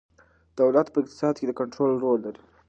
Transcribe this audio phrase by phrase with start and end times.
[0.59, 2.41] دولت په اقتصاد کې د کنترول رول لري.